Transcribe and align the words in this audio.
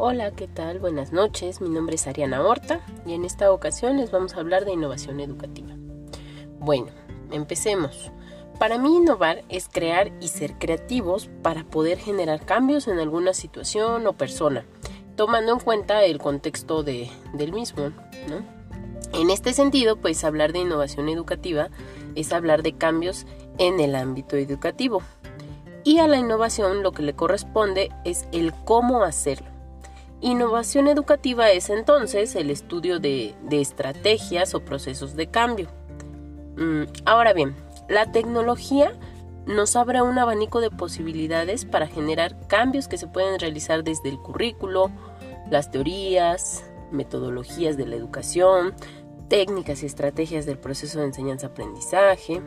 Hola, 0.00 0.30
¿qué 0.30 0.46
tal? 0.46 0.78
Buenas 0.78 1.12
noches, 1.12 1.60
mi 1.60 1.68
nombre 1.68 1.96
es 1.96 2.06
Ariana 2.06 2.40
Horta 2.40 2.80
y 3.04 3.14
en 3.14 3.24
esta 3.24 3.50
ocasión 3.50 3.96
les 3.96 4.12
vamos 4.12 4.36
a 4.36 4.38
hablar 4.38 4.64
de 4.64 4.70
innovación 4.70 5.18
educativa. 5.18 5.74
Bueno, 6.60 6.86
empecemos. 7.32 8.12
Para 8.60 8.78
mí 8.78 8.94
innovar 8.94 9.42
es 9.48 9.68
crear 9.68 10.12
y 10.20 10.28
ser 10.28 10.56
creativos 10.56 11.28
para 11.42 11.64
poder 11.64 11.98
generar 11.98 12.46
cambios 12.46 12.86
en 12.86 13.00
alguna 13.00 13.34
situación 13.34 14.06
o 14.06 14.12
persona, 14.12 14.64
tomando 15.16 15.52
en 15.52 15.58
cuenta 15.58 16.04
el 16.04 16.18
contexto 16.18 16.84
de, 16.84 17.10
del 17.34 17.52
mismo. 17.52 17.90
En 19.14 19.30
este 19.30 19.52
sentido, 19.52 19.96
pues 19.96 20.22
hablar 20.22 20.52
de 20.52 20.60
innovación 20.60 21.08
educativa 21.08 21.70
es 22.14 22.32
hablar 22.32 22.62
de 22.62 22.74
cambios 22.74 23.26
en 23.58 23.80
el 23.80 23.96
ámbito 23.96 24.36
educativo. 24.36 25.02
Y 25.82 25.98
a 25.98 26.06
la 26.06 26.18
innovación 26.18 26.84
lo 26.84 26.92
que 26.92 27.02
le 27.02 27.16
corresponde 27.16 27.90
es 28.04 28.28
el 28.30 28.54
cómo 28.64 29.02
hacerlo 29.02 29.47
Innovación 30.20 30.88
educativa 30.88 31.50
es 31.52 31.70
entonces 31.70 32.34
el 32.34 32.50
estudio 32.50 32.98
de, 32.98 33.36
estrategias 33.52 34.52
o 34.54 34.64
procesos 34.64 35.14
de 35.14 35.28
cambio. 35.28 35.68
Mm, 36.56 36.84
ahora 37.04 37.32
bien, 37.32 37.54
la 37.88 38.10
tecnología 38.10 38.92
nos 39.46 39.76
abre 39.76 40.02
un 40.02 40.18
abanico 40.18 40.60
de 40.60 40.70
posibilidades 40.70 41.64
para 41.64 41.86
generar 41.86 42.36
cambios 42.48 42.88
que 42.88 42.98
se 42.98 43.06
pueden 43.06 43.38
realizar 43.38 43.84
desde 43.84 44.08
el 44.08 44.18
currículo, 44.18 44.90
las 45.50 45.70
teorías, 45.70 46.64
metodologías 46.90 47.76
de 47.76 47.86
la 47.86 47.94
educación, 47.94 48.74
técnicas 49.28 49.84
y 49.84 49.86
estrategias 49.86 50.46
del 50.46 50.58
proceso 50.58 50.98
de 50.98 51.06
enseñanza-aprendizaje, 51.06 52.42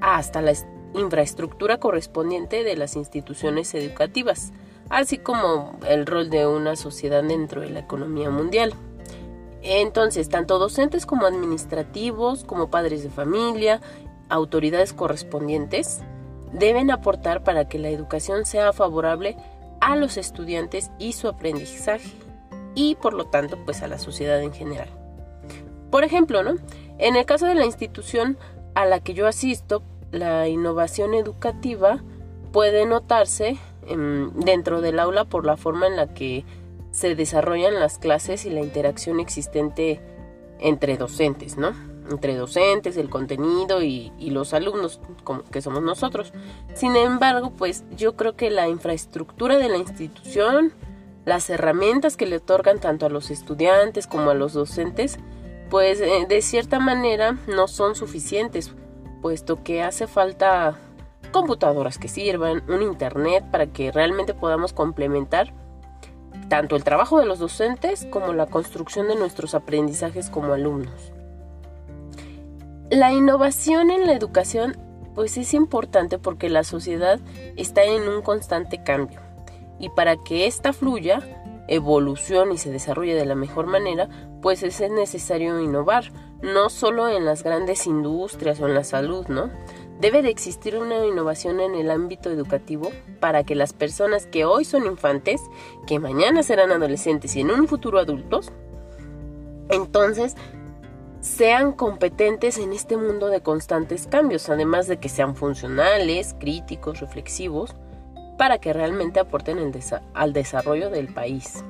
hasta 0.00 0.42
la 0.42 0.52
infraestructura 0.94 1.78
correspondiente 1.78 2.64
de 2.64 2.76
las 2.76 2.96
instituciones 2.96 3.72
educativas 3.74 4.52
así 4.90 5.18
como 5.18 5.78
el 5.86 6.06
rol 6.06 6.30
de 6.30 6.46
una 6.46 6.76
sociedad 6.76 7.22
dentro 7.22 7.60
de 7.60 7.70
la 7.70 7.80
economía 7.80 8.30
mundial. 8.30 8.74
Entonces, 9.62 10.28
tanto 10.28 10.58
docentes 10.58 11.06
como 11.06 11.26
administrativos, 11.26 12.44
como 12.44 12.68
padres 12.68 13.02
de 13.02 13.10
familia, 13.10 13.80
autoridades 14.28 14.92
correspondientes, 14.92 16.02
deben 16.52 16.90
aportar 16.90 17.42
para 17.42 17.68
que 17.68 17.78
la 17.78 17.88
educación 17.88 18.44
sea 18.44 18.72
favorable 18.72 19.36
a 19.80 19.96
los 19.96 20.16
estudiantes 20.16 20.90
y 20.98 21.12
su 21.12 21.28
aprendizaje, 21.28 22.10
y 22.74 22.96
por 22.96 23.14
lo 23.14 23.26
tanto, 23.26 23.58
pues 23.64 23.82
a 23.82 23.88
la 23.88 23.98
sociedad 23.98 24.40
en 24.40 24.52
general. 24.52 24.88
Por 25.90 26.04
ejemplo, 26.04 26.42
¿no? 26.42 26.56
En 26.98 27.16
el 27.16 27.24
caso 27.24 27.46
de 27.46 27.54
la 27.54 27.64
institución 27.64 28.38
a 28.74 28.84
la 28.84 29.00
que 29.00 29.14
yo 29.14 29.26
asisto, 29.26 29.82
la 30.10 30.48
innovación 30.48 31.14
educativa 31.14 32.02
puede 32.54 32.86
notarse 32.86 33.58
Em, 33.86 34.32
dentro 34.32 34.80
del 34.80 34.98
aula 34.98 35.24
por 35.24 35.44
la 35.44 35.56
forma 35.56 35.86
en 35.86 35.96
la 35.96 36.14
que 36.14 36.44
se 36.90 37.14
desarrollan 37.14 37.80
las 37.80 37.98
clases 37.98 38.46
y 38.46 38.50
la 38.50 38.60
interacción 38.60 39.20
existente 39.20 40.00
entre 40.58 40.96
docentes, 40.96 41.58
¿no? 41.58 41.72
Entre 42.10 42.34
docentes, 42.34 42.96
el 42.96 43.10
contenido 43.10 43.82
y, 43.82 44.12
los 44.20 44.54
alumnos, 44.54 45.00
como 45.22 45.42
que 45.44 45.60
somos 45.60 45.82
nosotros. 45.82 46.32
Sin 46.74 46.96
embargo, 46.96 47.52
pues 47.56 47.84
yo 47.96 48.16
creo 48.16 48.36
que 48.36 48.50
la 48.50 48.68
infraestructura 48.68 49.58
de 49.58 49.68
la 49.68 49.76
institución, 49.76 50.72
las 51.24 51.50
herramientas 51.50 52.16
que 52.16 52.26
le 52.26 52.36
otorgan 52.36 52.78
tanto 52.78 53.06
a 53.06 53.10
los 53.10 53.30
estudiantes 53.30 54.06
como 54.06 54.30
a 54.30 54.34
los 54.34 54.52
docentes, 54.52 55.18
pues 55.68 56.00
eh, 56.00 56.26
de 56.28 56.42
cierta 56.42 56.78
manera 56.78 57.36
no 57.48 57.68
son 57.68 57.96
suficientes, 57.96 58.72
puesto 59.20 59.62
que 59.62 59.82
hace 59.82 60.06
falta 60.06 60.78
computadoras 61.34 61.98
que 61.98 62.06
sirvan, 62.06 62.62
un 62.68 62.80
internet 62.80 63.44
para 63.50 63.66
que 63.66 63.90
realmente 63.90 64.34
podamos 64.34 64.72
complementar 64.72 65.52
tanto 66.48 66.76
el 66.76 66.84
trabajo 66.84 67.18
de 67.18 67.26
los 67.26 67.40
docentes 67.40 68.06
como 68.08 68.32
la 68.32 68.46
construcción 68.46 69.08
de 69.08 69.16
nuestros 69.16 69.56
aprendizajes 69.56 70.30
como 70.30 70.52
alumnos. 70.52 71.12
La 72.88 73.12
innovación 73.12 73.90
en 73.90 74.06
la 74.06 74.12
educación 74.12 74.76
pues 75.16 75.36
es 75.36 75.54
importante 75.54 76.20
porque 76.20 76.48
la 76.48 76.62
sociedad 76.62 77.18
está 77.56 77.82
en 77.82 78.08
un 78.08 78.22
constante 78.22 78.84
cambio 78.84 79.20
y 79.80 79.88
para 79.88 80.16
que 80.16 80.46
ésta 80.46 80.72
fluya, 80.72 81.20
evolucione 81.66 82.54
y 82.54 82.58
se 82.58 82.70
desarrolle 82.70 83.16
de 83.16 83.26
la 83.26 83.34
mejor 83.34 83.66
manera, 83.66 84.08
pues 84.40 84.62
es 84.62 84.80
necesario 84.88 85.60
innovar, 85.60 86.12
no 86.42 86.70
solo 86.70 87.08
en 87.08 87.24
las 87.24 87.42
grandes 87.42 87.88
industrias 87.88 88.60
o 88.60 88.68
en 88.68 88.74
la 88.74 88.84
salud, 88.84 89.26
¿no? 89.26 89.50
Debe 90.00 90.22
de 90.22 90.30
existir 90.30 90.76
una 90.76 91.06
innovación 91.06 91.60
en 91.60 91.74
el 91.74 91.90
ámbito 91.90 92.30
educativo 92.30 92.90
para 93.20 93.44
que 93.44 93.54
las 93.54 93.72
personas 93.72 94.26
que 94.26 94.44
hoy 94.44 94.64
son 94.64 94.86
infantes, 94.86 95.40
que 95.86 95.98
mañana 95.98 96.42
serán 96.42 96.72
adolescentes 96.72 97.36
y 97.36 97.40
en 97.40 97.50
un 97.50 97.68
futuro 97.68 97.98
adultos, 97.98 98.52
entonces 99.70 100.36
sean 101.20 101.72
competentes 101.72 102.58
en 102.58 102.72
este 102.72 102.98
mundo 102.98 103.28
de 103.28 103.40
constantes 103.40 104.06
cambios, 104.06 104.50
además 104.50 104.88
de 104.88 104.98
que 104.98 105.08
sean 105.08 105.36
funcionales, 105.36 106.34
críticos, 106.38 107.00
reflexivos, 107.00 107.74
para 108.36 108.58
que 108.58 108.72
realmente 108.72 109.20
aporten 109.20 109.58
al 110.12 110.32
desarrollo 110.32 110.90
del 110.90 111.14
país. 111.14 111.64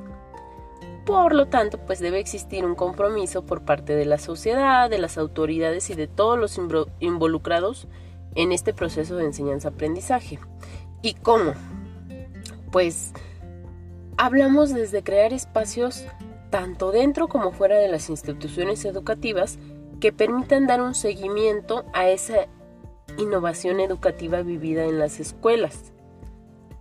Por 1.04 1.34
lo 1.34 1.46
tanto, 1.46 1.78
pues 1.78 2.00
debe 2.00 2.18
existir 2.18 2.64
un 2.64 2.74
compromiso 2.74 3.44
por 3.44 3.62
parte 3.62 3.94
de 3.94 4.06
la 4.06 4.18
sociedad, 4.18 4.88
de 4.88 4.98
las 4.98 5.18
autoridades 5.18 5.90
y 5.90 5.94
de 5.94 6.08
todos 6.08 6.38
los 6.38 6.58
involucrados 6.98 7.86
en 8.34 8.52
este 8.52 8.74
proceso 8.74 9.16
de 9.16 9.24
enseñanza-aprendizaje. 9.24 10.38
¿Y 11.02 11.14
cómo? 11.14 11.52
Pues 12.70 13.12
hablamos 14.16 14.72
desde 14.72 15.02
crear 15.02 15.32
espacios 15.32 16.04
tanto 16.50 16.92
dentro 16.92 17.28
como 17.28 17.52
fuera 17.52 17.78
de 17.78 17.88
las 17.88 18.08
instituciones 18.10 18.84
educativas 18.84 19.58
que 20.00 20.12
permitan 20.12 20.66
dar 20.66 20.80
un 20.82 20.94
seguimiento 20.94 21.84
a 21.92 22.08
esa 22.08 22.46
innovación 23.18 23.80
educativa 23.80 24.42
vivida 24.42 24.84
en 24.84 24.98
las 24.98 25.20
escuelas. 25.20 25.92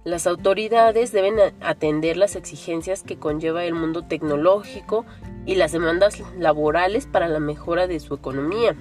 Las 0.04 0.28
autoridades 0.28 1.12
deben 1.12 1.40
atender 1.62 2.18
las 2.18 2.36
exigencias 2.36 3.04
que 3.04 3.18
conlleva 3.18 3.64
el 3.64 3.74
mundo 3.74 4.04
tecnológico 4.04 5.06
y 5.46 5.56
las 5.56 5.72
demandas 5.72 6.22
laborales 6.38 7.08
para 7.08 7.28
la 7.28 7.40
mejora 7.40 7.88
de 7.88 8.00
su 8.00 8.14
economía, 8.14 8.76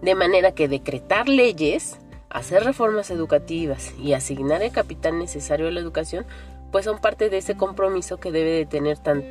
de 0.00 0.14
manera 0.14 0.52
que 0.52 0.68
decretar 0.68 1.28
leyes 1.28 1.98
hacer 2.30 2.64
reformas 2.64 3.10
educativas 3.10 3.94
y 3.98 4.12
asignar 4.12 4.62
el 4.62 4.72
capital 4.72 5.18
necesario 5.18 5.68
a 5.68 5.70
la 5.70 5.80
educación, 5.80 6.26
pues 6.72 6.84
son 6.84 6.98
parte 6.98 7.30
de 7.30 7.38
ese 7.38 7.56
compromiso 7.56 8.18
que 8.18 8.32
debe 8.32 8.50
de 8.50 8.66
tener 8.66 8.98
tan, 8.98 9.22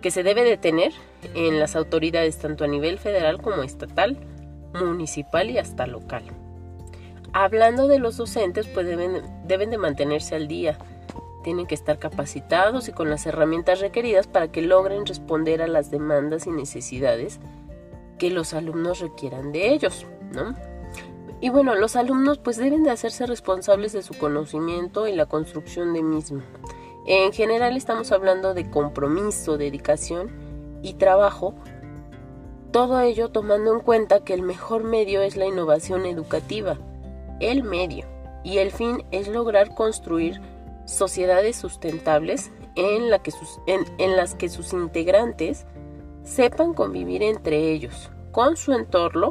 que 0.00 0.10
se 0.10 0.22
debe 0.22 0.42
de 0.42 0.56
tener 0.56 0.92
en 1.34 1.60
las 1.60 1.76
autoridades 1.76 2.38
tanto 2.38 2.64
a 2.64 2.68
nivel 2.68 2.98
federal 2.98 3.40
como 3.40 3.62
estatal, 3.62 4.18
municipal 4.74 5.50
y 5.50 5.58
hasta 5.58 5.86
local. 5.86 6.24
Hablando 7.32 7.86
de 7.86 8.00
los 8.00 8.16
docentes, 8.16 8.66
pues 8.66 8.86
deben, 8.86 9.22
deben 9.46 9.70
de 9.70 9.78
mantenerse 9.78 10.34
al 10.34 10.48
día, 10.48 10.78
tienen 11.44 11.66
que 11.66 11.74
estar 11.74 11.98
capacitados 11.98 12.88
y 12.88 12.92
con 12.92 13.08
las 13.08 13.24
herramientas 13.26 13.80
requeridas 13.80 14.26
para 14.26 14.48
que 14.48 14.62
logren 14.62 15.06
responder 15.06 15.62
a 15.62 15.68
las 15.68 15.90
demandas 15.90 16.46
y 16.46 16.50
necesidades 16.50 17.38
que 18.18 18.30
los 18.30 18.52
alumnos 18.52 19.00
requieran 19.00 19.52
de 19.52 19.72
ellos, 19.72 20.06
¿no? 20.32 20.54
Y 21.40 21.48
bueno, 21.48 21.74
los 21.74 21.96
alumnos 21.96 22.38
pues 22.38 22.58
deben 22.58 22.82
de 22.82 22.90
hacerse 22.90 23.26
responsables 23.26 23.92
de 23.92 24.02
su 24.02 24.14
conocimiento 24.14 25.08
y 25.08 25.14
la 25.14 25.26
construcción 25.26 25.94
de 25.94 26.02
mismo. 26.02 26.42
En 27.06 27.32
general 27.32 27.76
estamos 27.76 28.12
hablando 28.12 28.52
de 28.52 28.68
compromiso, 28.70 29.56
dedicación 29.56 30.30
y 30.82 30.94
trabajo, 30.94 31.54
todo 32.72 33.00
ello 33.00 33.30
tomando 33.30 33.74
en 33.74 33.80
cuenta 33.80 34.22
que 34.22 34.34
el 34.34 34.42
mejor 34.42 34.84
medio 34.84 35.22
es 35.22 35.36
la 35.36 35.46
innovación 35.46 36.06
educativa, 36.06 36.78
el 37.40 37.64
medio, 37.64 38.04
y 38.44 38.58
el 38.58 38.70
fin 38.70 39.04
es 39.10 39.26
lograr 39.26 39.74
construir 39.74 40.40
sociedades 40.84 41.56
sustentables 41.56 42.52
en, 42.76 43.10
en 43.98 44.16
las 44.16 44.34
que 44.34 44.48
sus 44.48 44.72
integrantes 44.72 45.66
sepan 46.22 46.74
convivir 46.74 47.22
entre 47.22 47.72
ellos, 47.72 48.10
con 48.30 48.56
su 48.56 48.72
entorno, 48.72 49.30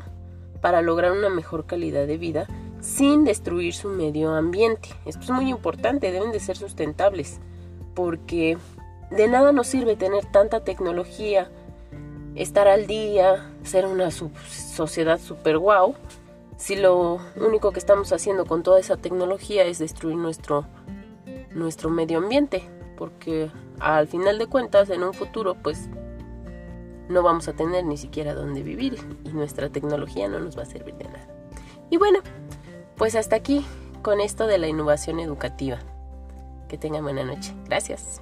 para 0.61 0.81
lograr 0.81 1.11
una 1.11 1.29
mejor 1.29 1.65
calidad 1.65 2.07
de 2.07 2.17
vida 2.17 2.47
sin 2.81 3.23
destruir 3.23 3.73
su 3.73 3.89
medio 3.89 4.33
ambiente. 4.33 4.89
Esto 5.05 5.23
es 5.23 5.29
muy 5.29 5.49
importante, 5.49 6.11
deben 6.11 6.31
de 6.31 6.39
ser 6.39 6.57
sustentables, 6.57 7.39
porque 7.93 8.57
de 9.11 9.27
nada 9.27 9.51
nos 9.51 9.67
sirve 9.67 9.95
tener 9.95 10.25
tanta 10.25 10.63
tecnología, 10.63 11.49
estar 12.35 12.67
al 12.67 12.87
día, 12.87 13.51
ser 13.63 13.85
una 13.85 14.11
sociedad 14.11 15.19
super 15.19 15.57
wow, 15.57 15.95
si 16.57 16.75
lo 16.75 17.19
único 17.37 17.71
que 17.71 17.79
estamos 17.79 18.11
haciendo 18.11 18.45
con 18.45 18.63
toda 18.63 18.79
esa 18.79 18.97
tecnología 18.97 19.63
es 19.63 19.79
destruir 19.79 20.17
nuestro, 20.17 20.65
nuestro 21.51 21.89
medio 21.89 22.17
ambiente, 22.17 22.63
porque 22.97 23.49
al 23.79 24.07
final 24.07 24.37
de 24.37 24.47
cuentas 24.47 24.89
en 24.89 25.03
un 25.03 25.13
futuro 25.13 25.55
pues 25.55 25.89
no 27.09 27.23
vamos 27.23 27.47
a 27.47 27.53
tener 27.53 27.83
ni 27.85 27.97
siquiera 27.97 28.33
dónde 28.33 28.63
vivir 28.63 28.97
y 29.25 29.29
nuestra 29.29 29.69
tecnología 29.69 30.27
no 30.29 30.39
nos 30.39 30.57
va 30.57 30.63
a 30.63 30.65
servir 30.65 30.95
de 30.95 31.05
nada. 31.05 31.27
Y 31.89 31.97
bueno, 31.97 32.19
pues 32.95 33.15
hasta 33.15 33.35
aquí 33.35 33.65
con 34.01 34.21
esto 34.21 34.47
de 34.47 34.59
la 34.59 34.67
innovación 34.67 35.19
educativa. 35.19 35.79
Que 36.69 36.77
tengan 36.77 37.03
buena 37.03 37.23
noche. 37.23 37.53
Gracias. 37.65 38.21